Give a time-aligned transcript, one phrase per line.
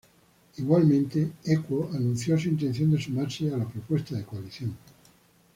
[0.57, 1.33] Igualmente
[1.93, 4.99] anunció su intención de sumarse a la propuesta la coalición Equo.